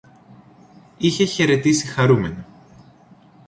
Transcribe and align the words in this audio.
Είχε 0.97 1.25
χαιρετήσει 1.25 1.87
χαρούμενα 1.87 2.45